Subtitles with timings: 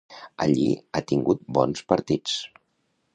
[0.45, 0.63] Allí
[0.99, 2.39] ha tingut bons partits.